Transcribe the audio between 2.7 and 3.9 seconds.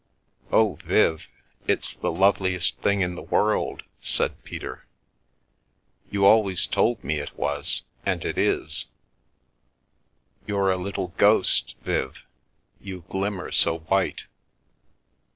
thing in the world,"